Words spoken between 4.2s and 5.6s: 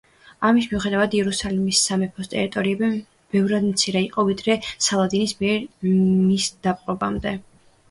ვიდრე სალადინის